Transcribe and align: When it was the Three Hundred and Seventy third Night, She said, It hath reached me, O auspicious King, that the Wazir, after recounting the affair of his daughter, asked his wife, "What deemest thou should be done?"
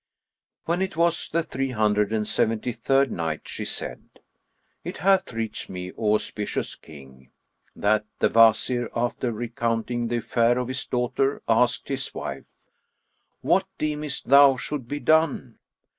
When 0.65 0.81
it 0.81 0.97
was 0.97 1.29
the 1.31 1.43
Three 1.43 1.69
Hundred 1.69 2.11
and 2.11 2.27
Seventy 2.27 2.73
third 2.73 3.11
Night, 3.11 3.41
She 3.47 3.63
said, 3.65 4.01
It 4.83 4.97
hath 4.97 5.31
reached 5.31 5.69
me, 5.69 5.91
O 5.91 6.15
auspicious 6.15 6.73
King, 6.75 7.29
that 7.75 8.07
the 8.17 8.27
Wazir, 8.29 8.89
after 8.95 9.31
recounting 9.31 10.07
the 10.07 10.17
affair 10.17 10.57
of 10.57 10.69
his 10.69 10.87
daughter, 10.87 11.43
asked 11.47 11.87
his 11.89 12.15
wife, 12.15 12.45
"What 13.41 13.67
deemest 13.77 14.27
thou 14.27 14.55
should 14.57 14.87
be 14.87 14.99
done?" 14.99 15.59